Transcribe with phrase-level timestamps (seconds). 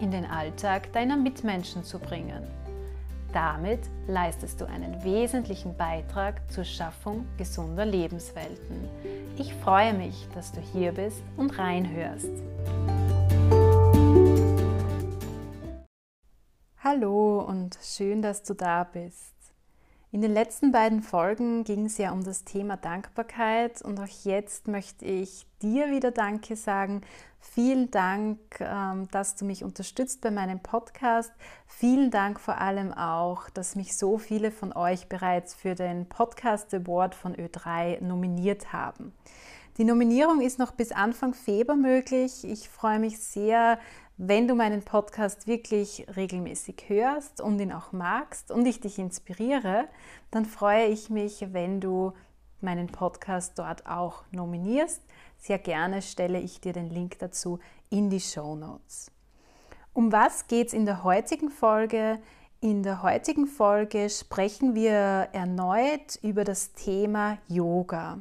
[0.00, 2.42] in den Alltag deiner Mitmenschen zu bringen.
[3.32, 8.88] Damit leistest du einen wesentlichen Beitrag zur Schaffung gesunder Lebenswelten.
[9.38, 12.32] Ich freue mich, dass du hier bist und reinhörst.
[16.82, 19.33] Hallo und schön, dass du da bist.
[20.14, 24.68] In den letzten beiden Folgen ging es ja um das Thema Dankbarkeit und auch jetzt
[24.68, 27.00] möchte ich dir wieder Danke sagen.
[27.40, 31.32] Vielen Dank, ähm, dass du mich unterstützt bei meinem Podcast.
[31.66, 36.72] Vielen Dank vor allem auch, dass mich so viele von euch bereits für den Podcast
[36.72, 39.12] Award von Ö3 nominiert haben.
[39.76, 42.44] Die Nominierung ist noch bis Anfang Februar möglich.
[42.44, 43.80] Ich freue mich sehr,
[44.16, 49.88] wenn du meinen Podcast wirklich regelmäßig hörst und ihn auch magst und ich dich inspiriere,
[50.30, 52.12] dann freue ich mich, wenn du
[52.60, 55.02] meinen Podcast dort auch nominierst.
[55.38, 57.58] Sehr gerne stelle ich dir den Link dazu
[57.90, 59.10] in die Show Notes.
[59.92, 62.20] Um was geht es in der heutigen Folge?
[62.60, 64.92] In der heutigen Folge sprechen wir
[65.32, 68.20] erneut über das Thema Yoga.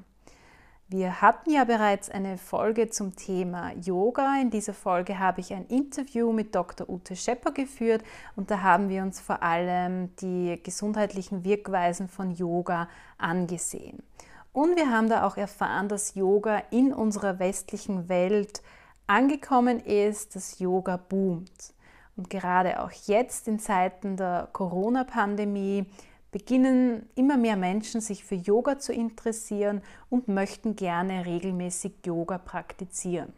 [0.89, 4.39] Wir hatten ja bereits eine Folge zum Thema Yoga.
[4.41, 6.87] In dieser Folge habe ich ein Interview mit Dr.
[6.89, 8.03] Ute Schepper geführt
[8.35, 14.03] und da haben wir uns vor allem die gesundheitlichen Wirkweisen von Yoga angesehen.
[14.51, 18.61] Und wir haben da auch erfahren, dass Yoga in unserer westlichen Welt
[19.07, 21.73] angekommen ist, dass Yoga boomt.
[22.15, 25.85] Und gerade auch jetzt in Zeiten der Corona-Pandemie
[26.33, 33.31] beginnen immer mehr Menschen sich für Yoga zu interessieren und möchten gerne regelmäßig Yoga praktizieren.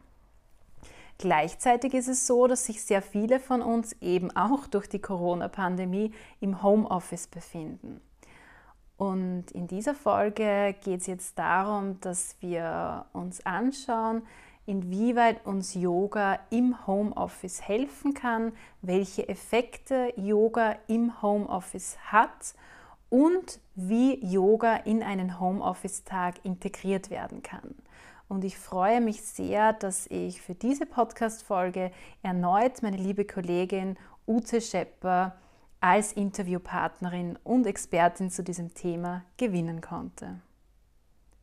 [1.17, 6.11] Gleichzeitig ist es so, dass sich sehr viele von uns eben auch durch die Corona-Pandemie
[6.39, 8.01] im Homeoffice befinden.
[8.97, 14.23] Und in dieser Folge geht es jetzt darum, dass wir uns anschauen,
[14.66, 22.56] inwieweit uns Yoga im Homeoffice helfen kann, welche Effekte Yoga im Homeoffice hat
[23.15, 27.73] und wie Yoga in einen Homeoffice-Tag integriert werden kann.
[28.27, 31.91] Und ich freue mich sehr, dass ich für diese Podcast-Folge
[32.23, 33.95] erneut meine liebe Kollegin
[34.27, 35.37] Ute Schepper
[35.79, 40.41] als Interviewpartnerin und Expertin zu diesem Thema gewinnen konnte.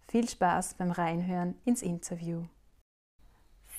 [0.08, 2.42] Viel Spaß beim Reinhören ins Interview.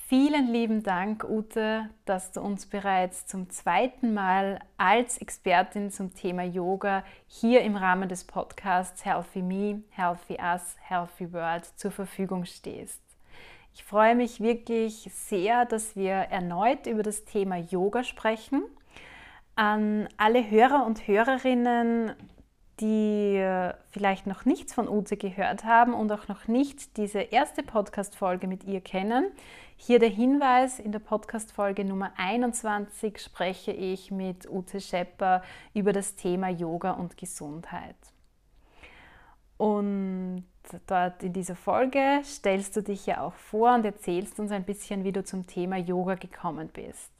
[0.06, 6.42] Vielen lieben Dank, Ute, dass du uns bereits zum zweiten Mal als Expertin zum Thema
[6.42, 13.00] Yoga hier im Rahmen des Podcasts Healthy Me, Healthy Us, Healthy World zur Verfügung stehst.
[13.72, 18.62] Ich freue mich wirklich sehr, dass wir erneut über das Thema Yoga sprechen.
[19.54, 22.12] An alle Hörer und Hörerinnen,
[22.78, 23.42] die
[23.90, 28.64] vielleicht noch nichts von Ute gehört haben und auch noch nicht diese erste Podcast-Folge mit
[28.64, 29.32] ihr kennen,
[29.76, 35.42] hier der Hinweis, in der Podcast-Folge Nummer 21 spreche ich mit Ute Schepper
[35.74, 37.96] über das Thema Yoga und Gesundheit.
[39.56, 40.44] Und
[40.86, 45.04] dort in dieser Folge stellst du dich ja auch vor und erzählst uns ein bisschen,
[45.04, 47.10] wie du zum Thema Yoga gekommen bist.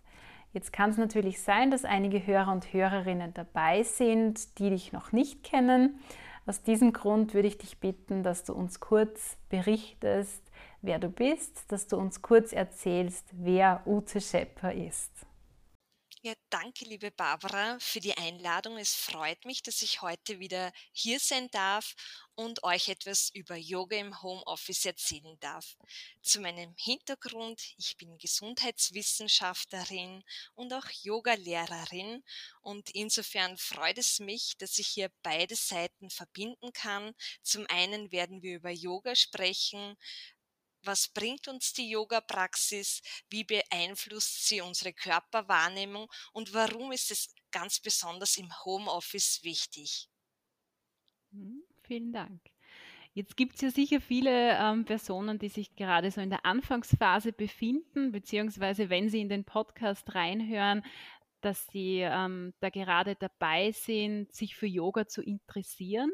[0.53, 5.10] Jetzt kann es natürlich sein, dass einige Hörer und Hörerinnen dabei sind, die dich noch
[5.10, 5.98] nicht kennen.
[6.47, 10.44] Aus diesem Grund würde ich dich bitten, dass du uns kurz berichtest,
[10.84, 15.11] wer du bist, dass du uns kurz erzählst, wer Ute Schepper ist.
[16.27, 18.78] Ja, danke, liebe Barbara, für die Einladung.
[18.78, 21.95] Es freut mich, dass ich heute wieder hier sein darf
[22.34, 25.77] und euch etwas über Yoga im Homeoffice erzählen darf.
[26.22, 32.25] Zu meinem Hintergrund, ich bin Gesundheitswissenschaftlerin und auch Yoga-Lehrerin
[32.63, 37.13] und insofern freut es mich, dass ich hier beide Seiten verbinden kann.
[37.42, 39.95] Zum einen werden wir über Yoga sprechen,
[40.86, 47.81] was bringt uns die Yoga-Praxis, wie beeinflusst sie unsere Körperwahrnehmung und warum ist es ganz
[47.81, 50.09] besonders im Homeoffice wichtig?
[51.33, 52.41] Hm, vielen Dank.
[53.16, 57.33] Jetzt gibt es ja sicher viele ähm, Personen, die sich gerade so in der Anfangsphase
[57.33, 60.83] befinden, beziehungsweise wenn sie in den Podcast reinhören,
[61.44, 66.10] dass sie ähm, da gerade dabei sind, sich für Yoga zu interessieren.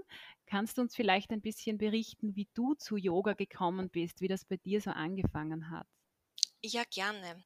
[0.46, 4.44] Kannst du uns vielleicht ein bisschen berichten, wie du zu Yoga gekommen bist, wie das
[4.44, 5.86] bei dir so angefangen hat?
[6.62, 7.44] Ja, gerne.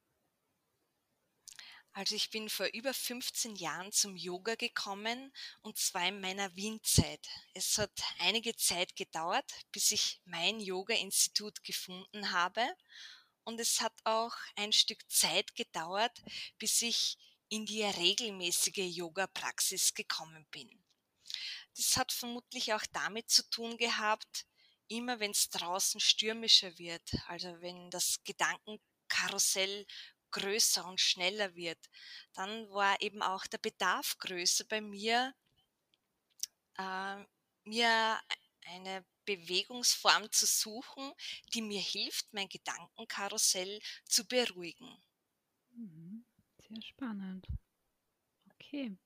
[1.93, 7.25] Also ich bin vor über 15 Jahren zum Yoga gekommen und zwar in meiner Wienzeit.
[7.53, 12.67] Es hat einige Zeit gedauert, bis ich mein Yoga-Institut gefunden habe
[13.45, 16.21] und es hat auch ein Stück Zeit gedauert,
[16.57, 17.17] bis ich
[17.49, 20.69] in die regelmäßige Yoga-Praxis gekommen bin.
[21.75, 24.45] Das hat vermutlich auch damit zu tun gehabt,
[24.87, 29.85] immer wenn es draußen stürmischer wird, also wenn das Gedankenkarussell
[30.31, 31.79] größer und schneller wird,
[32.33, 35.33] dann war eben auch der Bedarf größer bei mir,
[36.77, 37.23] äh,
[37.63, 38.19] mir
[38.65, 41.13] eine Bewegungsform zu suchen,
[41.53, 45.01] die mir hilft, mein Gedankenkarussell zu beruhigen.
[45.71, 46.04] Mhm.
[46.67, 47.47] Sehr spannend.
[48.53, 48.97] Okay.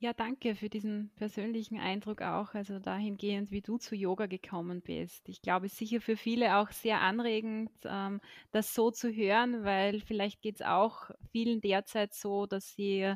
[0.00, 5.28] Ja, danke für diesen persönlichen Eindruck auch, also dahingehend, wie du zu Yoga gekommen bist.
[5.28, 8.20] Ich glaube, es ist sicher für viele auch sehr anregend, ähm,
[8.52, 13.12] das so zu hören, weil vielleicht geht es auch vielen derzeit so, dass sie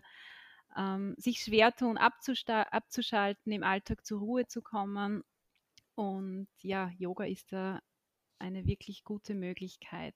[0.77, 5.23] ähm, sich schwer tun, abzuschalten, im Alltag zur Ruhe zu kommen.
[5.95, 7.81] Und ja, Yoga ist da
[8.41, 10.15] eine wirklich gute Möglichkeit.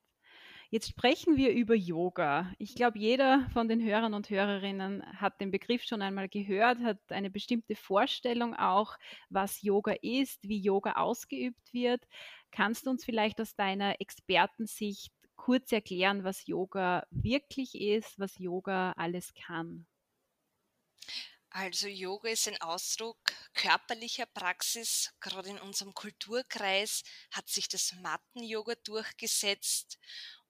[0.70, 2.52] Jetzt sprechen wir über Yoga.
[2.58, 6.98] Ich glaube, jeder von den Hörern und Hörerinnen hat den Begriff schon einmal gehört, hat
[7.08, 8.96] eine bestimmte Vorstellung auch,
[9.30, 12.02] was Yoga ist, wie Yoga ausgeübt wird.
[12.50, 18.92] Kannst du uns vielleicht aus deiner Expertensicht kurz erklären, was Yoga wirklich ist, was Yoga
[18.96, 19.86] alles kann?
[21.50, 23.18] Also Yoga ist ein Ausdruck
[23.54, 25.14] körperlicher Praxis.
[25.20, 29.98] Gerade in unserem Kulturkreis hat sich das Matten-Yoga durchgesetzt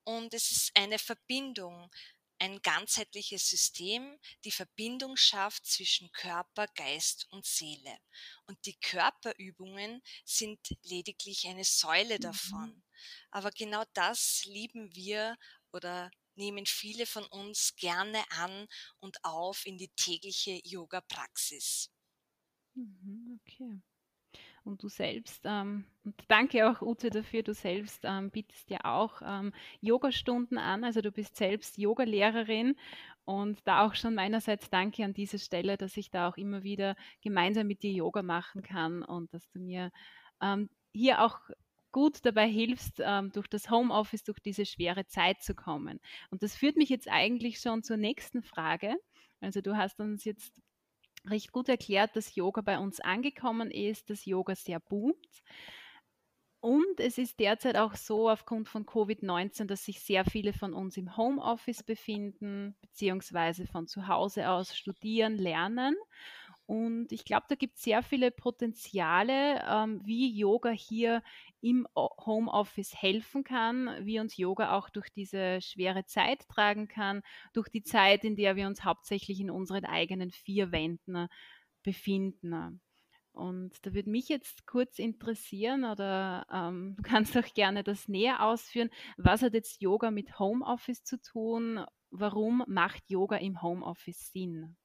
[0.06, 1.90] und es ist eine Verbindung,
[2.38, 7.98] ein ganzheitliches System, die Verbindung schafft zwischen Körper, Geist und Seele.
[8.46, 12.20] Und die Körperübungen sind lediglich eine Säule mhm.
[12.20, 12.82] davon.
[13.30, 15.36] Aber genau das lieben wir
[15.72, 18.68] oder nehmen viele von uns gerne an
[19.00, 21.90] und auf in die tägliche Yoga-Praxis.
[22.74, 23.82] Mhm, okay.
[24.66, 29.22] Und du selbst, ähm, und danke auch Ute dafür, du selbst ähm, bietest ja auch
[29.24, 32.74] ähm, Yogastunden an, also du bist selbst Yogalehrerin
[33.24, 36.96] und da auch schon meinerseits danke an dieser Stelle, dass ich da auch immer wieder
[37.22, 39.92] gemeinsam mit dir Yoga machen kann und dass du mir
[40.42, 41.38] ähm, hier auch
[41.92, 46.00] gut dabei hilfst, ähm, durch das Homeoffice, durch diese schwere Zeit zu kommen.
[46.30, 48.96] Und das führt mich jetzt eigentlich schon zur nächsten Frage.
[49.40, 50.60] Also du hast uns jetzt
[51.28, 55.42] recht gut erklärt, dass Yoga bei uns angekommen ist, dass Yoga sehr boomt.
[56.60, 60.96] Und es ist derzeit auch so aufgrund von Covid-19, dass sich sehr viele von uns
[60.96, 65.94] im Homeoffice befinden, beziehungsweise von zu Hause aus studieren, lernen.
[66.66, 71.22] Und ich glaube, da gibt es sehr viele Potenziale, ähm, wie Yoga hier
[71.60, 77.22] im Homeoffice helfen kann, wie uns Yoga auch durch diese schwere Zeit tragen kann,
[77.52, 81.28] durch die Zeit, in der wir uns hauptsächlich in unseren eigenen vier Wänden
[81.84, 82.80] befinden.
[83.30, 88.42] Und da würde mich jetzt kurz interessieren, oder ähm, du kannst auch gerne das näher
[88.42, 88.90] ausführen.
[89.18, 91.84] Was hat jetzt Yoga mit Homeoffice zu tun?
[92.10, 94.76] Warum macht Yoga im Homeoffice Sinn?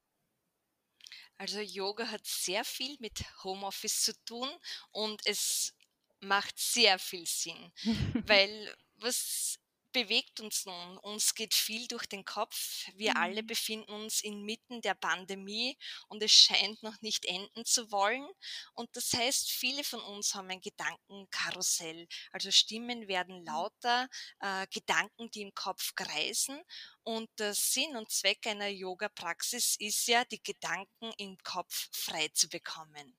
[1.41, 4.47] Also Yoga hat sehr viel mit Homeoffice zu tun
[4.91, 5.73] und es
[6.19, 7.71] macht sehr viel Sinn,
[8.27, 9.57] weil was
[9.91, 10.97] bewegt uns nun?
[10.99, 12.85] Uns geht viel durch den Kopf.
[12.95, 13.17] Wir mhm.
[13.17, 18.27] alle befinden uns inmitten der Pandemie und es scheint noch nicht enden zu wollen.
[18.73, 22.07] Und das heißt, viele von uns haben ein Gedankenkarussell.
[22.31, 23.45] Also Stimmen werden mhm.
[23.45, 26.61] lauter, äh, Gedanken, die im Kopf kreisen.
[27.03, 32.47] Und der Sinn und Zweck einer Yoga-Praxis ist ja, die Gedanken im Kopf frei zu
[32.49, 33.17] bekommen.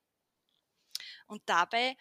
[1.27, 1.97] Und dabei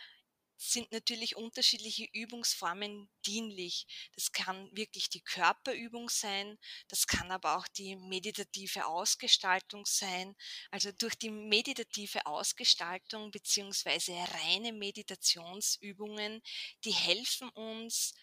[0.61, 3.87] sind natürlich unterschiedliche Übungsformen dienlich.
[4.15, 10.35] Das kann wirklich die Körperübung sein, das kann aber auch die meditative Ausgestaltung sein.
[10.69, 16.43] Also durch die meditative Ausgestaltung beziehungsweise reine Meditationsübungen,
[16.83, 18.13] die helfen uns,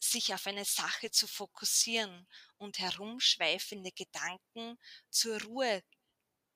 [0.00, 2.26] sich auf eine Sache zu fokussieren
[2.58, 4.78] und herumschweifende Gedanken
[5.10, 5.82] zur Ruhe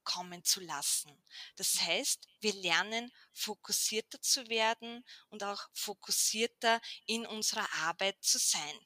[0.09, 1.13] kommen zu lassen.
[1.57, 8.79] Das heißt, wir lernen fokussierter zu werden und auch fokussierter in unserer Arbeit zu sein.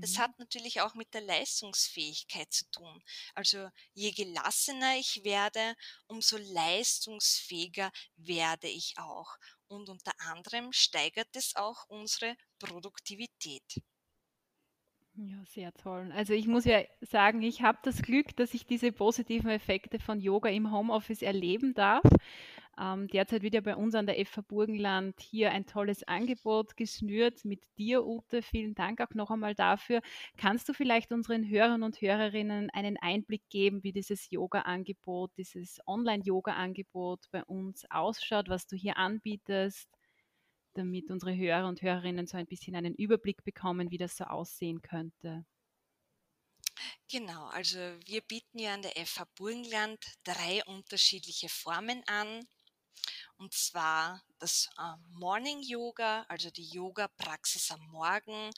[0.00, 0.18] Das mhm.
[0.18, 3.02] hat natürlich auch mit der Leistungsfähigkeit zu tun.
[3.34, 9.36] Also je gelassener ich werde, umso leistungsfähiger werde ich auch.
[9.66, 13.82] Und unter anderem steigert es auch unsere Produktivität.
[15.14, 16.10] Ja, sehr toll.
[16.14, 20.20] Also ich muss ja sagen, ich habe das Glück, dass ich diese positiven Effekte von
[20.20, 22.02] Yoga im Homeoffice erleben darf.
[22.80, 27.44] Ähm, derzeit wird ja bei uns an der FH Burgenland hier ein tolles Angebot geschnürt
[27.44, 28.40] mit dir, Ute.
[28.40, 30.00] Vielen Dank auch noch einmal dafür.
[30.38, 37.26] Kannst du vielleicht unseren Hörern und Hörerinnen einen Einblick geben, wie dieses Yoga-Angebot, dieses Online-Yoga-Angebot
[37.30, 39.90] bei uns ausschaut, was du hier anbietest?
[40.74, 44.82] Damit unsere Hörer und Hörerinnen so ein bisschen einen Überblick bekommen, wie das so aussehen
[44.82, 45.44] könnte.
[47.10, 52.46] Genau, also wir bieten ja an der FH Burgenland drei unterschiedliche Formen an.
[53.36, 58.50] Und zwar das äh, Morning Yoga, also die Yoga-Praxis am Morgen.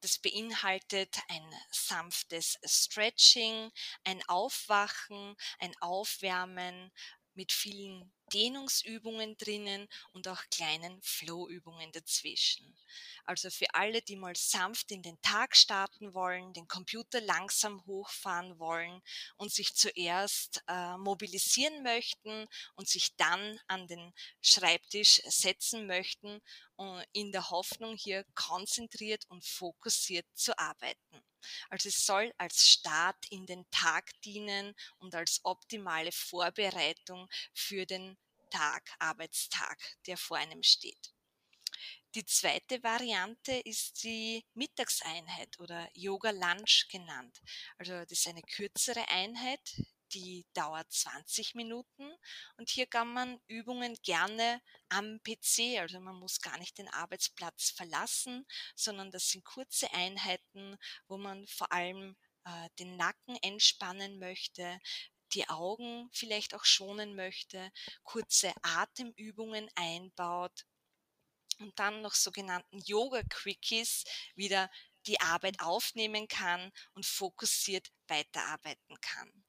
[0.00, 3.70] Das beinhaltet ein sanftes Stretching,
[4.04, 6.90] ein Aufwachen, ein Aufwärmen
[7.34, 12.76] mit vielen Dehnungsübungen drinnen und auch kleinen Flow-Übungen dazwischen.
[13.24, 18.58] Also für alle, die mal sanft in den Tag starten wollen, den Computer langsam hochfahren
[18.58, 19.00] wollen
[19.36, 26.40] und sich zuerst äh, mobilisieren möchten und sich dann an den Schreibtisch setzen möchten,
[26.78, 31.22] uh, in der Hoffnung, hier konzentriert und fokussiert zu arbeiten.
[31.70, 38.16] Also es soll als Start in den Tag dienen und als optimale Vorbereitung für den
[38.52, 41.12] Tag, Arbeitstag, der vor einem steht.
[42.14, 47.40] Die zweite Variante ist die Mittagseinheit oder Yoga Lunch genannt.
[47.78, 49.60] Also das ist eine kürzere Einheit,
[50.12, 52.12] die dauert 20 Minuten
[52.58, 57.70] und hier kann man Übungen gerne am PC, also man muss gar nicht den Arbeitsplatz
[57.70, 60.76] verlassen, sondern das sind kurze Einheiten,
[61.08, 64.78] wo man vor allem äh, den Nacken entspannen möchte,
[65.34, 67.72] die Augen vielleicht auch schonen möchte,
[68.02, 70.66] kurze Atemübungen einbaut
[71.58, 74.70] und dann noch sogenannten Yoga-Quickies wieder
[75.06, 79.44] die Arbeit aufnehmen kann und fokussiert weiterarbeiten kann.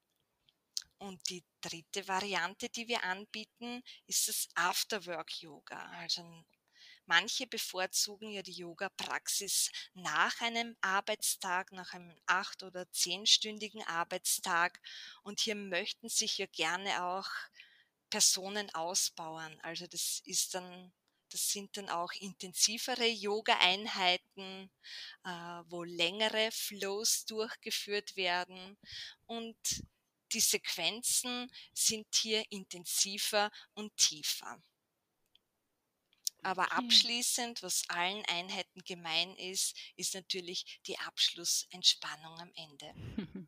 [0.98, 5.90] Und die dritte Variante, die wir anbieten, ist das Afterwork-Yoga.
[5.98, 6.46] Also
[7.06, 14.80] Manche bevorzugen ja die Yoga-Praxis nach einem Arbeitstag, nach einem acht- oder zehnstündigen Arbeitstag.
[15.24, 17.28] Und hier möchten sich ja gerne auch
[18.10, 19.60] Personen ausbauen.
[19.62, 20.94] Also das ist dann
[21.34, 24.70] das sind dann auch intensivere Yoga-Einheiten,
[25.24, 25.30] äh,
[25.68, 28.78] wo längere Flows durchgeführt werden.
[29.26, 29.58] Und
[30.32, 34.62] die Sequenzen sind hier intensiver und tiefer.
[36.44, 42.94] Aber abschließend, was allen Einheiten gemein ist, ist natürlich die Abschlussentspannung am Ende.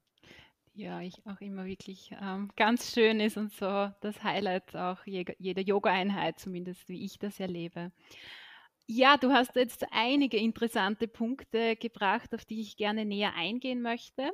[0.78, 5.62] Ja, ich auch immer wirklich ähm, ganz schön ist und so das Highlight auch jeder
[5.62, 7.94] Yoga-Einheit, zumindest wie ich das erlebe.
[8.88, 14.32] Ja, du hast jetzt einige interessante Punkte gebracht, auf die ich gerne näher eingehen möchte.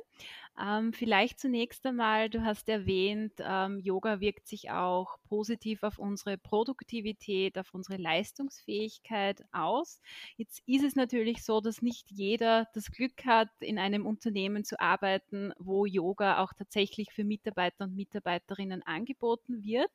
[0.60, 6.36] Ähm, vielleicht zunächst einmal, du hast erwähnt, ähm, Yoga wirkt sich auch positiv auf unsere
[6.36, 10.00] Produktivität, auf unsere Leistungsfähigkeit aus.
[10.36, 14.78] Jetzt ist es natürlich so, dass nicht jeder das Glück hat, in einem Unternehmen zu
[14.78, 19.90] arbeiten, wo Yoga auch tatsächlich für Mitarbeiter und Mitarbeiterinnen angeboten wird.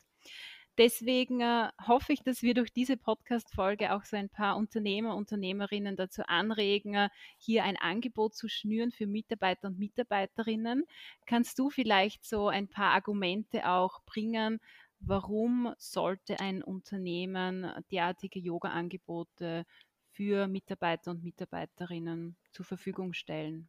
[0.78, 5.96] Deswegen äh, hoffe ich, dass wir durch diese Podcast-Folge auch so ein paar Unternehmer, Unternehmerinnen
[5.96, 10.86] dazu anregen, äh, hier ein Angebot zu schnüren für Mitarbeiter und Mitarbeiterinnen.
[11.26, 14.60] Kannst du vielleicht so ein paar Argumente auch bringen,
[15.00, 19.66] warum sollte ein Unternehmen derartige Yoga-Angebote
[20.12, 23.68] für Mitarbeiter und Mitarbeiterinnen zur Verfügung stellen?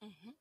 [0.00, 0.39] Mhm.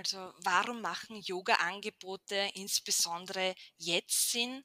[0.00, 4.64] Also warum machen Yoga-Angebote insbesondere jetzt Sinn?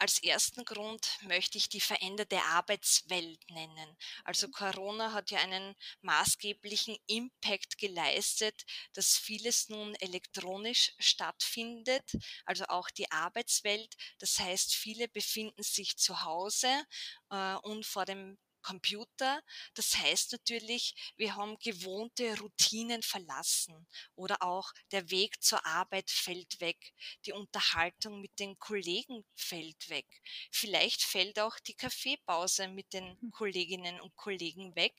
[0.00, 3.96] Als ersten Grund möchte ich die veränderte Arbeitswelt nennen.
[4.24, 4.52] Also mhm.
[4.52, 12.16] Corona hat ja einen maßgeblichen Impact geleistet, dass vieles nun elektronisch stattfindet,
[12.46, 13.94] also auch die Arbeitswelt.
[14.18, 16.84] Das heißt, viele befinden sich zu Hause
[17.30, 19.42] äh, und vor dem Computer.
[19.74, 26.60] Das heißt natürlich, wir haben gewohnte Routinen verlassen oder auch der Weg zur Arbeit fällt
[26.60, 26.92] weg,
[27.26, 30.06] die Unterhaltung mit den Kollegen fällt weg.
[30.50, 33.30] Vielleicht fällt auch die Kaffeepause mit den hm.
[33.30, 34.94] Kolleginnen und Kollegen weg.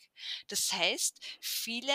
[0.47, 1.93] Das heißt, viele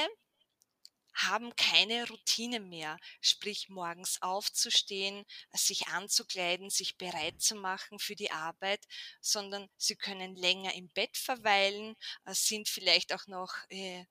[1.14, 8.30] haben keine Routine mehr, sprich morgens aufzustehen, sich anzukleiden, sich bereit zu machen für die
[8.32, 8.84] Arbeit,
[9.20, 11.94] sondern sie können länger im Bett verweilen,
[12.24, 14.04] äh, sind vielleicht auch noch äh,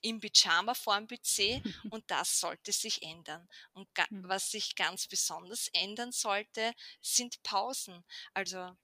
[0.00, 3.48] im Pyjama vorm PC und das sollte sich ändern.
[3.72, 4.28] Und hm.
[4.28, 8.04] was sich ganz besonders ändern sollte, sind Pausen.
[8.32, 8.76] Also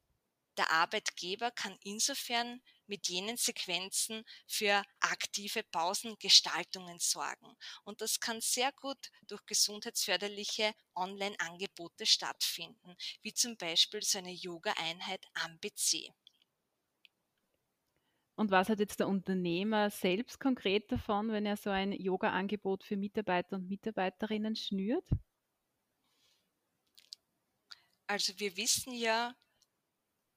[0.56, 7.56] der Arbeitgeber kann insofern mit jenen Sequenzen für aktive Pausengestaltungen sorgen.
[7.84, 15.26] Und das kann sehr gut durch gesundheitsförderliche Online-Angebote stattfinden, wie zum Beispiel so eine Yoga-Einheit
[15.34, 16.12] am PC.
[18.36, 22.96] Und was hat jetzt der Unternehmer selbst konkret davon, wenn er so ein Yoga-Angebot für
[22.96, 25.08] Mitarbeiter und Mitarbeiterinnen schnürt?
[28.06, 29.34] Also wir wissen ja,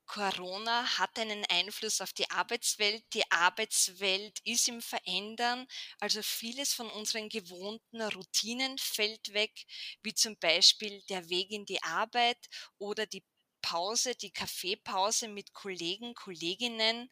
[0.07, 3.03] Corona hat einen Einfluss auf die Arbeitswelt.
[3.13, 5.67] Die Arbeitswelt ist im Verändern.
[5.99, 9.65] Also vieles von unseren gewohnten Routinen fällt weg,
[10.01, 12.39] wie zum Beispiel der Weg in die Arbeit
[12.77, 13.23] oder die
[13.61, 17.09] Pause, die Kaffeepause mit Kollegen, Kolleginnen.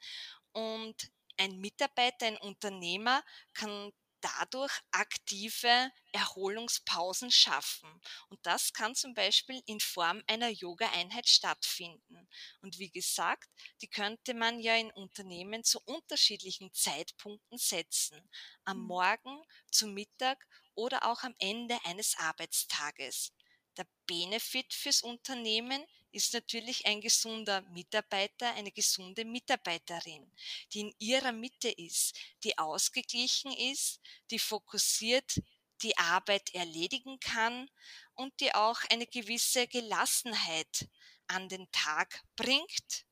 [0.53, 0.95] Und
[1.37, 3.23] ein Mitarbeiter, ein Unternehmer
[3.53, 3.91] kann
[4.25, 7.89] dadurch aktive Erholungspausen schaffen.
[8.29, 12.27] Und das kann zum Beispiel in Form einer Yoga-Einheit stattfinden.
[12.61, 13.49] Und wie gesagt,
[13.81, 18.29] die könnte man ja in Unternehmen zu unterschiedlichen Zeitpunkten setzen.
[18.63, 18.87] Am mhm.
[18.87, 23.31] Morgen, zum Mittag oder auch am Ende eines Arbeitstages.
[23.77, 30.31] Der Benefit fürs Unternehmen ist natürlich ein gesunder Mitarbeiter, eine gesunde Mitarbeiterin,
[30.71, 33.99] die in ihrer Mitte ist, die ausgeglichen ist,
[34.31, 35.41] die fokussiert
[35.81, 37.69] die Arbeit erledigen kann
[38.13, 40.87] und die auch eine gewisse Gelassenheit
[41.27, 43.05] an den Tag bringt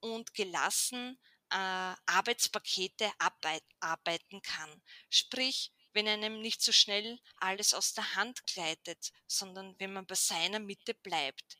[0.00, 1.18] und gelassen
[1.50, 3.10] äh, Arbeitspakete
[3.80, 4.82] arbeiten kann.
[5.10, 10.14] Sprich, wenn einem nicht so schnell alles aus der Hand gleitet, sondern wenn man bei
[10.14, 11.56] seiner Mitte bleibt,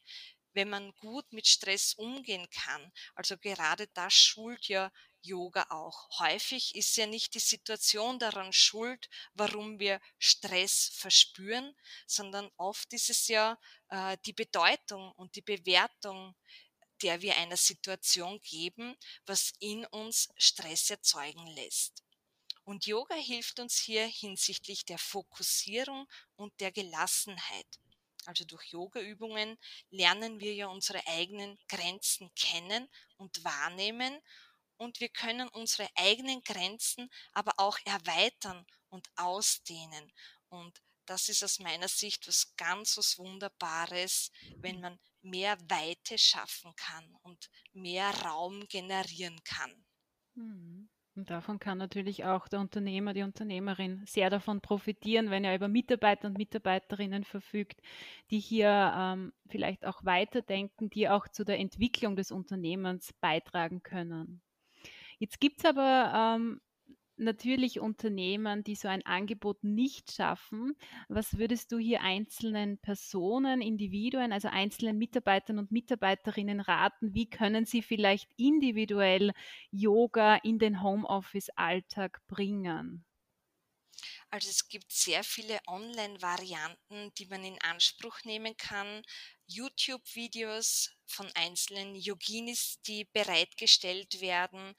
[0.53, 2.93] wenn man gut mit Stress umgehen kann.
[3.15, 6.21] Also gerade das schult ja Yoga auch.
[6.21, 11.75] Häufig ist ja nicht die Situation daran schuld, warum wir Stress verspüren,
[12.07, 16.37] sondern oft ist es ja äh, die Bedeutung und die Bewertung,
[17.03, 22.06] der wir einer Situation geben, was in uns Stress erzeugen lässt.
[22.67, 27.79] Und Yoga hilft uns hier hinsichtlich der Fokussierung und der Gelassenheit.
[28.25, 29.57] Also durch Yoga-Übungen
[29.91, 34.21] lernen wir ja unsere eigenen Grenzen kennen und wahrnehmen
[34.79, 40.13] und wir können unsere eigenen Grenzen aber auch erweitern und ausdehnen.
[40.49, 46.75] Und das ist aus meiner Sicht was ganz was Wunderbares, wenn man mehr Weite schaffen
[46.75, 49.87] kann und mehr Raum generieren kann.
[50.35, 50.91] Mhm.
[51.17, 55.67] Und davon kann natürlich auch der Unternehmer, die Unternehmerin sehr davon profitieren, wenn er über
[55.67, 57.81] Mitarbeiter und Mitarbeiterinnen verfügt,
[58.31, 64.43] die hier ähm, vielleicht auch weiterdenken, die auch zu der Entwicklung des Unternehmens beitragen können.
[65.19, 66.61] Jetzt gibt es aber ähm,
[67.17, 70.77] natürlich Unternehmen, die so ein Angebot nicht schaffen.
[71.09, 77.15] Was würdest du hier einzelnen Personen, Individuen, also einzelnen Mitarbeitern und Mitarbeiterinnen raten?
[77.15, 79.33] Wie können sie vielleicht individuell
[79.71, 83.05] Yoga in den Homeoffice-Alltag bringen?
[84.31, 89.03] Also es gibt sehr viele Online-Varianten, die man in Anspruch nehmen kann.
[89.47, 94.75] YouTube-Videos von einzelnen Yoginis, die bereitgestellt werden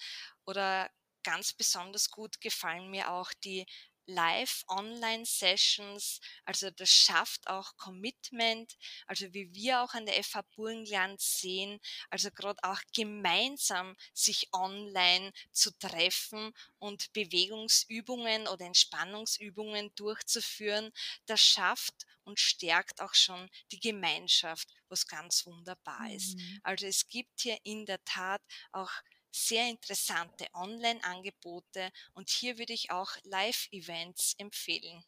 [0.46, 0.90] oder
[1.28, 3.66] ganz besonders gut gefallen mir auch die
[4.10, 11.82] Live-Online-Sessions, also das schafft auch Commitment, also wie wir auch an der FH Burgenland sehen,
[12.10, 20.94] also gerade auch gemeinsam sich online zu treffen und Bewegungsübungen oder Entspannungsübungen durchzuführen,
[21.26, 26.38] das schafft und stärkt auch schon die Gemeinschaft, was ganz wunderbar ist.
[26.38, 26.62] Mhm.
[26.64, 28.92] Also es gibt hier in der Tat auch
[29.38, 35.04] sehr interessante Online-Angebote und hier würde ich auch Live-Events empfehlen.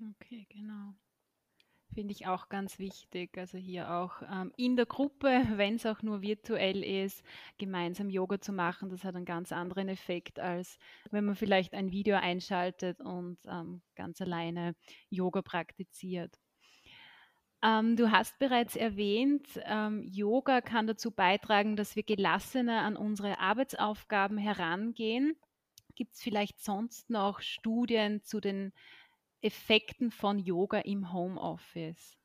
[0.00, 0.94] Okay, genau.
[1.94, 3.36] Finde ich auch ganz wichtig.
[3.36, 7.22] Also hier auch ähm, in der Gruppe, wenn es auch nur virtuell ist,
[7.58, 8.88] gemeinsam Yoga zu machen.
[8.90, 10.78] Das hat einen ganz anderen Effekt, als
[11.10, 14.74] wenn man vielleicht ein Video einschaltet und ähm, ganz alleine
[15.10, 16.41] Yoga praktiziert.
[17.62, 23.38] Ähm, du hast bereits erwähnt, ähm, Yoga kann dazu beitragen, dass wir gelassener an unsere
[23.38, 25.36] Arbeitsaufgaben herangehen.
[25.94, 28.72] Gibt es vielleicht sonst noch Studien zu den
[29.42, 32.16] Effekten von Yoga im Homeoffice?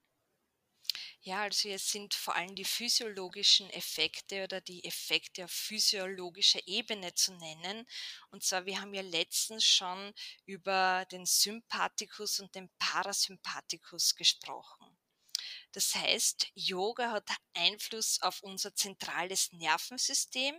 [1.21, 7.13] Ja, also es sind vor allem die physiologischen Effekte oder die Effekte auf physiologischer Ebene
[7.13, 7.85] zu nennen.
[8.31, 10.13] Und zwar, wir haben ja letztens schon
[10.45, 14.96] über den Sympathikus und den Parasympathikus gesprochen.
[15.71, 20.55] Das heißt, Yoga hat Einfluss auf unser zentrales Nervensystem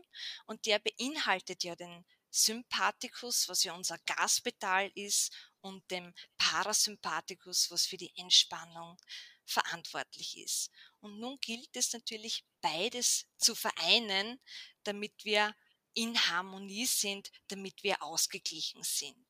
[0.46, 7.86] und der beinhaltet ja den Sympathikus, was ja unser Gaspedal ist, und dem Parasympathikus, was
[7.86, 8.96] für die Entspannung
[9.44, 10.70] verantwortlich ist.
[11.00, 14.40] Und nun gilt es natürlich, beides zu vereinen,
[14.84, 15.54] damit wir
[15.94, 19.26] in Harmonie sind, damit wir ausgeglichen sind.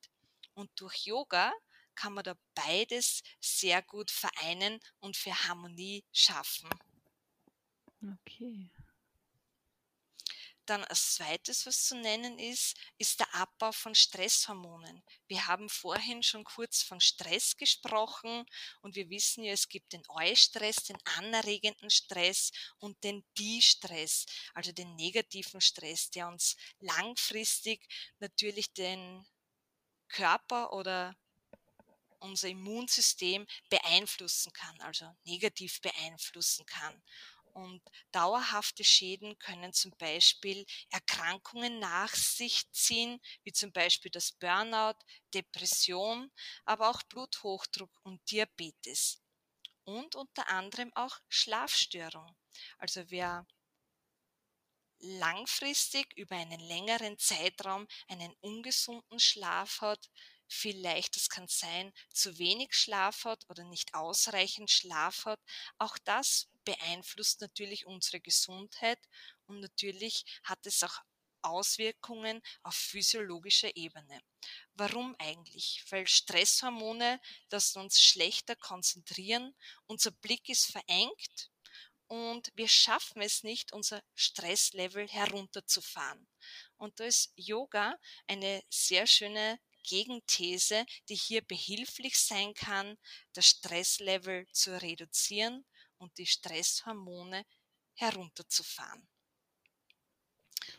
[0.53, 1.53] Und durch Yoga
[1.99, 6.69] kann man da beides sehr gut vereinen und für Harmonie schaffen.
[8.01, 8.71] Okay.
[10.65, 15.03] Dann als zweites, was zu nennen ist, ist der Abbau von Stresshormonen.
[15.27, 18.45] Wir haben vorhin schon kurz von Stress gesprochen
[18.81, 24.71] und wir wissen ja, es gibt den Eustress, den anerregenden Stress und den Die-Stress, also
[24.71, 27.85] den negativen Stress, der uns langfristig
[28.19, 29.25] natürlich den
[30.07, 31.13] Körper oder
[32.19, 37.03] unser Immunsystem beeinflussen kann, also negativ beeinflussen kann.
[37.53, 44.97] Und dauerhafte Schäden können zum Beispiel Erkrankungen nach sich ziehen, wie zum Beispiel das Burnout,
[45.33, 46.31] Depression,
[46.65, 49.21] aber auch Bluthochdruck und Diabetes.
[49.83, 52.35] Und unter anderem auch Schlafstörung.
[52.77, 53.47] Also wer
[54.99, 60.09] langfristig über einen längeren Zeitraum einen ungesunden Schlaf hat,
[60.49, 65.39] vielleicht, das kann sein, zu wenig Schlaf hat oder nicht ausreichend Schlaf hat.
[65.77, 68.99] Auch das beeinflusst natürlich unsere Gesundheit
[69.45, 71.01] und natürlich hat es auch
[71.41, 74.21] Auswirkungen auf physiologischer Ebene.
[74.73, 75.83] Warum eigentlich?
[75.89, 79.55] Weil Stresshormone lassen uns schlechter konzentrieren,
[79.87, 81.49] unser Blick ist verengt
[82.07, 86.27] und wir schaffen es nicht, unser Stresslevel herunterzufahren.
[86.77, 92.97] Und da ist Yoga eine sehr schöne Gegenthese, die hier behilflich sein kann,
[93.33, 95.65] das Stresslevel zu reduzieren
[95.97, 97.45] und die Stresshormone
[97.95, 99.07] herunterzufahren.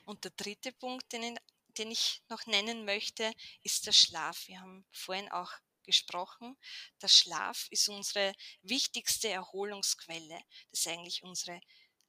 [0.04, 1.38] Und der dritte Punkt, den,
[1.78, 3.32] den ich noch nennen möchte,
[3.62, 4.46] ist der Schlaf.
[4.48, 5.52] Wir haben vorhin auch
[5.84, 6.56] gesprochen.
[7.02, 8.32] Der Schlaf ist unsere
[8.62, 10.40] wichtigste Erholungsquelle.
[10.70, 11.60] Das ist eigentlich unsere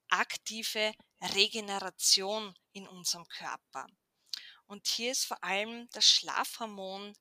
[0.09, 3.87] aktive Regeneration in unserem Körper.
[4.71, 7.13] Und hier ist vor allem das Schlafhormon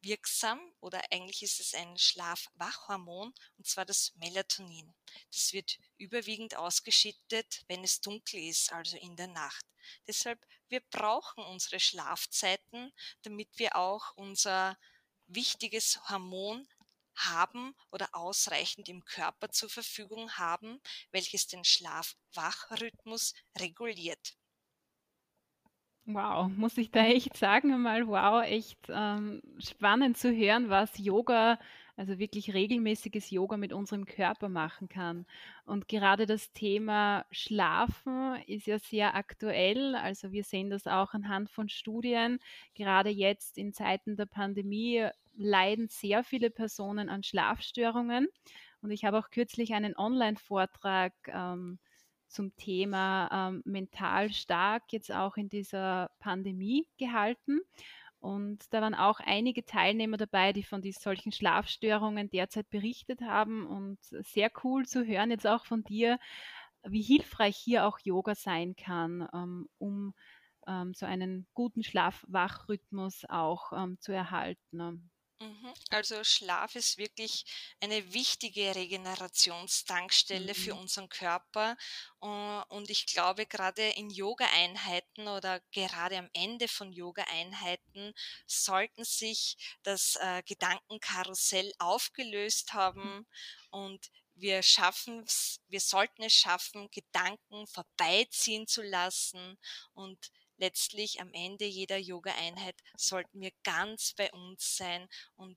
[0.00, 4.94] wirksam oder eigentlich ist es ein Schlafwachhormon und zwar das Melatonin.
[5.30, 9.66] Das wird überwiegend ausgeschüttet, wenn es dunkel ist, also in der Nacht.
[10.06, 14.78] Deshalb, wir brauchen unsere Schlafzeiten, damit wir auch unser
[15.26, 16.66] wichtiges Hormon
[17.16, 24.38] haben oder ausreichend im Körper zur Verfügung haben, welches den Schlaf-Wach-Rhythmus reguliert.
[26.10, 31.58] Wow, muss ich da echt sagen, einmal wow, echt ähm, spannend zu hören, was Yoga,
[31.98, 35.26] also wirklich regelmäßiges Yoga mit unserem Körper machen kann.
[35.66, 39.94] Und gerade das Thema Schlafen ist ja sehr aktuell.
[39.96, 42.38] Also wir sehen das auch anhand von Studien.
[42.74, 48.28] Gerade jetzt in Zeiten der Pandemie leiden sehr viele Personen an Schlafstörungen.
[48.80, 51.78] Und ich habe auch kürzlich einen Online-Vortrag ähm,
[52.28, 57.60] zum Thema ähm, mental stark jetzt auch in dieser Pandemie gehalten.
[58.20, 63.66] Und da waren auch einige Teilnehmer dabei, die von diesen solchen Schlafstörungen derzeit berichtet haben.
[63.66, 66.18] Und sehr cool zu hören jetzt auch von dir,
[66.84, 70.14] wie hilfreich hier auch Yoga sein kann, ähm, um
[70.66, 75.10] ähm, so einen guten Schlaf-Wach-Rhythmus auch ähm, zu erhalten.
[75.40, 75.72] Mhm.
[75.90, 77.44] Also Schlaf ist wirklich
[77.80, 80.56] eine wichtige Regenerationstankstelle mhm.
[80.56, 81.76] für unseren Körper.
[82.20, 82.26] Äh,
[82.68, 88.14] und ich glaube, gerade in Yoga-Einheiten oder gerade am Ende von Yoga-Einheiten
[88.46, 93.26] sollten sich das äh, Gedankenkarussell aufgelöst haben
[93.70, 99.58] und wir schaffen es, wir sollten es schaffen, Gedanken vorbeiziehen zu lassen
[99.94, 105.56] und letztlich am Ende jeder Yoga-Einheit sollten wir ganz bei uns sein und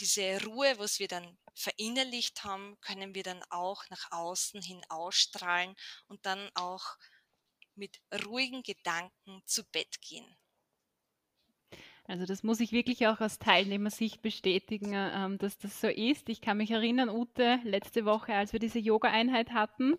[0.00, 5.74] diese Ruhe, was wir dann verinnerlicht haben, können wir dann auch nach außen hin ausstrahlen
[6.06, 6.96] und dann auch
[7.74, 10.36] mit ruhigen Gedanken zu Bett gehen.
[12.04, 16.30] Also das muss ich wirklich auch aus Teilnehmersicht bestätigen, ähm, dass das so ist.
[16.30, 19.98] Ich kann mich erinnern, Ute, letzte Woche, als wir diese Yoga-Einheit hatten,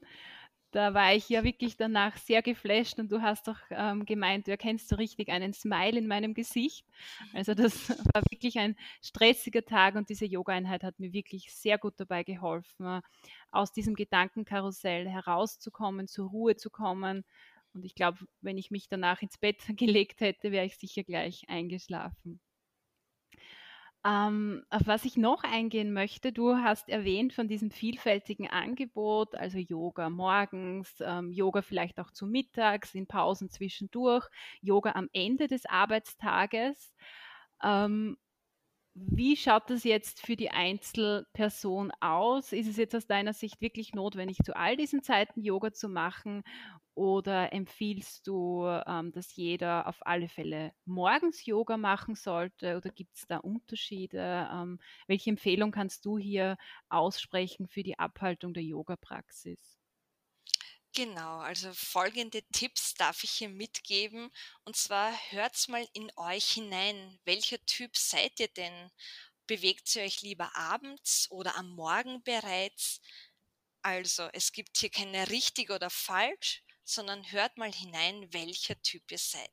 [0.72, 4.52] da war ich ja wirklich danach sehr geflasht und du hast doch ähm, gemeint, du
[4.52, 6.86] erkennst so richtig einen Smile in meinem Gesicht.
[7.34, 11.96] Also das war wirklich ein stressiger Tag und diese Yoga-Einheit hat mir wirklich sehr gut
[11.98, 13.02] dabei geholfen,
[13.52, 17.26] aus diesem Gedankenkarussell herauszukommen, zur Ruhe zu kommen.
[17.74, 21.44] Und ich glaube, wenn ich mich danach ins Bett gelegt hätte, wäre ich sicher gleich
[21.48, 22.40] eingeschlafen.
[24.06, 29.58] Ähm, auf was ich noch eingehen möchte, du hast erwähnt von diesem vielfältigen Angebot, also
[29.58, 34.26] Yoga morgens, ähm, Yoga vielleicht auch zu mittags, in Pausen zwischendurch,
[34.62, 36.94] Yoga am Ende des Arbeitstages.
[37.62, 38.18] Ähm,
[38.96, 42.52] wie schaut das jetzt für die Einzelperson aus?
[42.54, 46.44] Ist es jetzt aus deiner Sicht wirklich notwendig, zu all diesen Zeiten Yoga zu machen?
[46.96, 52.76] Oder empfiehlst du, ähm, dass jeder auf alle Fälle morgens Yoga machen sollte?
[52.78, 54.50] Oder gibt es da Unterschiede?
[54.52, 56.58] Ähm, welche Empfehlung kannst du hier
[56.90, 59.79] aussprechen für die Abhaltung der Yoga-Praxis?
[60.94, 64.32] Genau, also folgende Tipps darf ich hier mitgeben.
[64.66, 67.20] Und zwar hört's mal in euch hinein.
[67.26, 68.92] Welcher Typ seid ihr denn?
[69.48, 73.02] Bewegt ihr euch lieber abends oder am Morgen bereits?
[73.84, 79.18] Also, es gibt hier keine richtig oder falsch, sondern hört mal hinein, welcher Typ ihr
[79.20, 79.52] seid.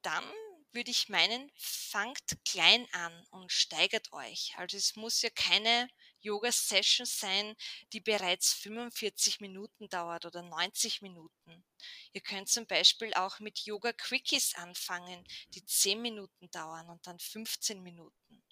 [0.00, 0.24] Dann
[0.72, 4.54] würde ich meinen, fangt klein an und steigert euch.
[4.56, 5.88] Also es muss ja keine
[6.20, 7.56] Yoga-Session sein,
[7.92, 11.64] die bereits 45 Minuten dauert oder 90 Minuten.
[12.12, 17.82] Ihr könnt zum Beispiel auch mit Yoga-Quickies anfangen, die 10 Minuten dauern und dann 15
[17.82, 18.44] Minuten.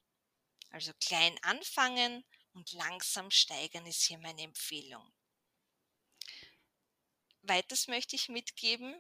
[0.71, 5.13] Also klein anfangen und langsam steigern ist hier meine Empfehlung.
[7.43, 8.95] Weiters möchte ich mitgeben,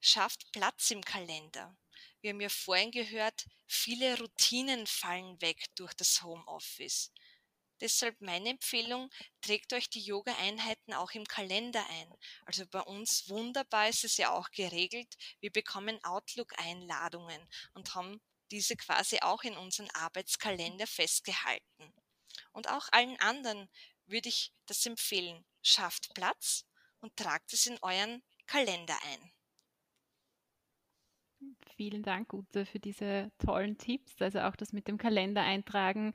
[0.00, 1.76] schafft Platz im Kalender
[2.22, 7.12] wir haben ja vorhin gehört, viele Routinen fallen weg durch das Homeoffice.
[7.82, 12.14] Deshalb meine Empfehlung, trägt euch die Yoga-Einheiten auch im Kalender ein.
[12.46, 15.12] Also bei uns wunderbar ist es ja auch geregelt.
[15.40, 18.20] Wir bekommen Outlook-Einladungen und haben
[18.52, 21.92] diese quasi auch in unseren Arbeitskalender festgehalten.
[22.52, 23.68] Und auch allen anderen
[24.06, 25.44] würde ich das empfehlen.
[25.60, 26.64] Schafft Platz
[27.00, 29.32] und tragt es in euren Kalender ein.
[31.76, 34.22] Vielen Dank, Ute, für diese tollen Tipps.
[34.22, 36.14] Also auch das mit dem Kalender eintragen.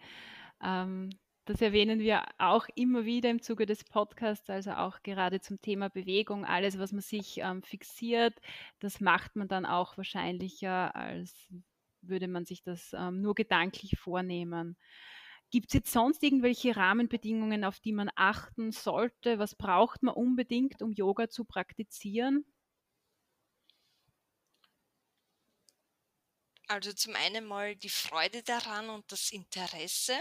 [0.63, 1.09] Ähm,
[1.47, 5.89] das erwähnen wir auch immer wieder im Zuge des Podcasts, also auch gerade zum Thema
[5.89, 6.45] Bewegung.
[6.45, 8.39] Alles, was man sich ähm, fixiert,
[8.79, 11.47] das macht man dann auch wahrscheinlicher, als
[12.01, 14.77] würde man sich das ähm, nur gedanklich vornehmen.
[15.49, 19.39] Gibt es jetzt sonst irgendwelche Rahmenbedingungen, auf die man achten sollte?
[19.39, 22.45] Was braucht man unbedingt, um Yoga zu praktizieren?
[26.69, 30.17] Also zum einen mal die Freude daran und das Interesse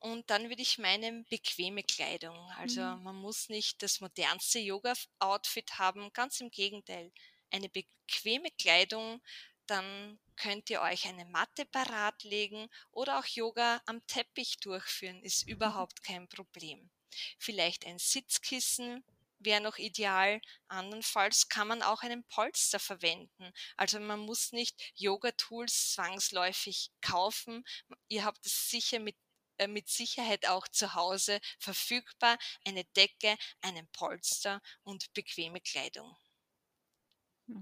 [0.00, 2.36] und dann würde ich meinen bequeme Kleidung.
[2.58, 3.02] Also mhm.
[3.04, 7.12] man muss nicht das modernste Yoga-Outfit haben, ganz im Gegenteil.
[7.50, 9.22] Eine bequeme Kleidung,
[9.66, 15.46] dann könnt ihr euch eine Matte parat legen oder auch Yoga am Teppich durchführen, ist
[15.46, 15.52] mhm.
[15.52, 16.90] überhaupt kein Problem.
[17.38, 19.04] Vielleicht ein Sitzkissen
[19.44, 20.40] wäre noch ideal.
[20.68, 23.52] Andernfalls kann man auch einen Polster verwenden.
[23.76, 27.64] Also man muss nicht Yoga-Tools zwangsläufig kaufen.
[28.08, 29.16] Ihr habt es sicher mit
[29.58, 32.38] äh, mit Sicherheit auch zu Hause verfügbar.
[32.66, 36.16] Eine Decke, einen Polster und bequeme Kleidung.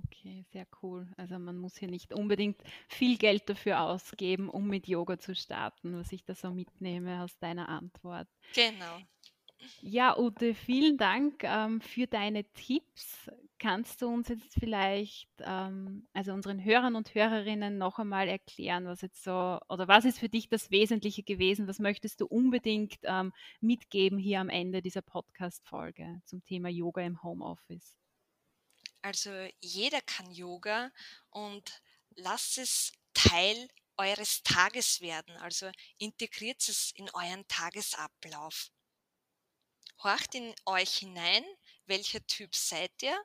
[0.07, 1.13] Okay, sehr cool.
[1.17, 5.97] Also man muss hier nicht unbedingt viel Geld dafür ausgeben, um mit Yoga zu starten,
[5.97, 8.29] was ich da so mitnehme aus deiner Antwort.
[8.55, 9.01] Genau.
[9.81, 13.31] Ja, Ute, vielen Dank ähm, für deine Tipps.
[13.59, 19.03] Kannst du uns jetzt vielleicht, ähm, also unseren Hörern und Hörerinnen noch einmal erklären, was
[19.03, 21.69] jetzt so, oder was ist für dich das Wesentliche gewesen?
[21.69, 27.23] Was möchtest du unbedingt ähm, mitgeben hier am Ende dieser Podcast-Folge zum Thema Yoga im
[27.23, 27.97] Homeoffice?
[29.03, 30.91] Also jeder kann Yoga
[31.31, 31.83] und
[32.17, 35.37] lasst es Teil eures Tages werden.
[35.37, 38.71] Also integriert es in euren Tagesablauf.
[40.03, 41.45] Horcht in euch hinein,
[41.87, 43.19] welcher Typ seid ihr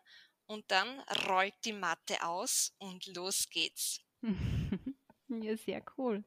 [0.48, 4.02] und dann rollt die Matte aus und los geht's.
[5.28, 6.24] ja, sehr cool.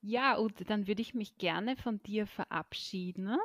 [0.00, 3.24] Ja, und dann würde ich mich gerne von dir verabschieden.
[3.24, 3.38] Ne?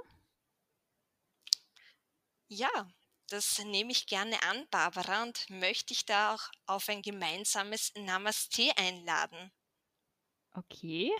[2.48, 2.88] Ja,
[3.30, 8.72] das nehme ich gerne an, Barbara, und möchte ich da auch auf ein gemeinsames Namaste
[8.78, 9.52] einladen.
[10.54, 11.12] Okay.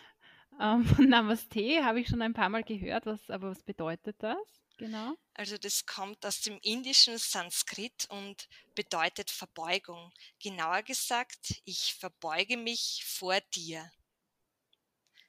[0.60, 4.65] Ähm, Namaste habe ich schon ein paar Mal gehört, was, aber was bedeutet das?
[4.78, 5.16] Genau.
[5.34, 10.12] Also das kommt aus dem indischen Sanskrit und bedeutet Verbeugung.
[10.40, 13.90] Genauer gesagt, ich verbeuge mich vor dir.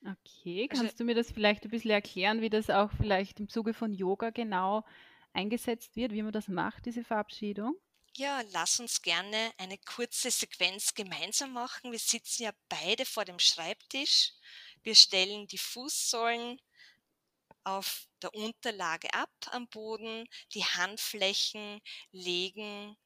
[0.04, 3.40] Okay, also kannst also, du mir das vielleicht ein bisschen erklären, wie das auch vielleicht
[3.40, 4.84] im Zuge von Yoga genau
[5.32, 7.76] eingesetzt wird, wie man das macht, diese Verabschiedung?
[8.16, 11.92] Ja, lass uns gerne eine kurze Sequenz gemeinsam machen.
[11.92, 14.32] Wir sitzen ja beide vor dem Schreibtisch.
[14.82, 16.60] Wir stellen die Fußsohlen
[17.64, 22.96] auf der Unterlage ab am Boden, die Handflächen legen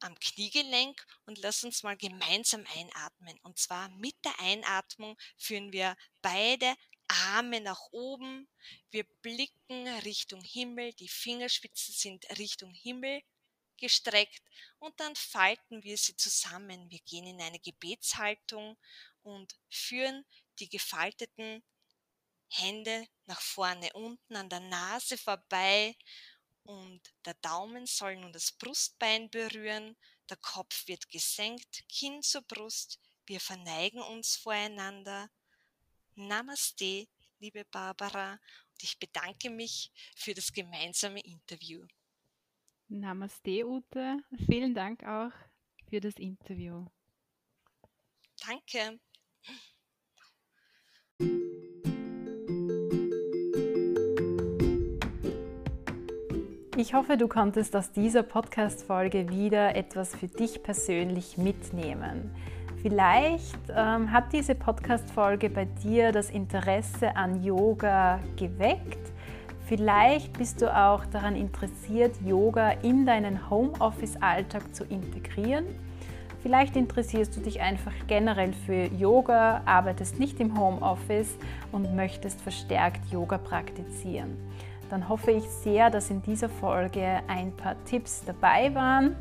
[0.00, 3.38] am Kniegelenk und lass uns mal gemeinsam einatmen.
[3.42, 6.74] Und zwar mit der Einatmung führen wir beide
[7.08, 8.48] Arme nach oben.
[8.90, 10.92] Wir blicken Richtung Himmel.
[10.94, 13.22] Die Fingerspitzen sind Richtung Himmel
[13.78, 14.42] gestreckt
[14.78, 16.90] und dann falten wir sie zusammen.
[16.90, 18.76] Wir gehen in eine Gebetshaltung
[19.22, 20.24] und führen
[20.58, 21.62] die gefalteten
[22.48, 25.96] Hände nach vorne unten an der Nase vorbei
[26.62, 29.96] und der Daumen soll nun das Brustbein berühren,
[30.28, 35.30] der Kopf wird gesenkt, Kinn zur Brust, wir verneigen uns voreinander.
[36.14, 37.06] Namaste,
[37.38, 41.86] liebe Barbara, und ich bedanke mich für das gemeinsame Interview.
[42.88, 44.18] Namaste, Ute.
[44.46, 45.32] Vielen Dank auch
[45.88, 46.86] für das Interview.
[48.44, 49.00] Danke.
[56.78, 62.30] Ich hoffe, du konntest aus dieser Podcast-Folge wieder etwas für dich persönlich mitnehmen.
[62.82, 69.10] Vielleicht ähm, hat diese Podcast-Folge bei dir das Interesse an Yoga geweckt.
[69.66, 75.64] Vielleicht bist du auch daran interessiert, Yoga in deinen Homeoffice-Alltag zu integrieren.
[76.42, 81.38] Vielleicht interessierst du dich einfach generell für Yoga, arbeitest nicht im Homeoffice
[81.72, 84.36] und möchtest verstärkt Yoga praktizieren
[84.90, 89.16] dann hoffe ich sehr, dass in dieser Folge ein paar Tipps dabei waren.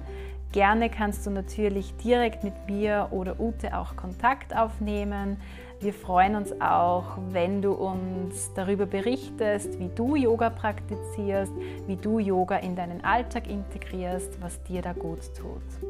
[0.51, 5.37] Gerne kannst du natürlich direkt mit mir oder Ute auch Kontakt aufnehmen.
[5.81, 11.51] Wir freuen uns auch, wenn du uns darüber berichtest, wie du Yoga praktizierst,
[11.87, 15.89] wie du Yoga in deinen Alltag integrierst, was dir da gut tut.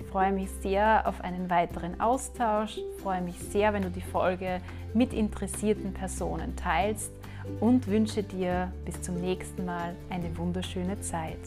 [0.00, 4.00] Ich freue mich sehr auf einen weiteren Austausch, ich freue mich sehr, wenn du die
[4.00, 4.60] Folge
[4.92, 7.12] mit interessierten Personen teilst
[7.60, 11.38] und wünsche dir bis zum nächsten Mal eine wunderschöne Zeit.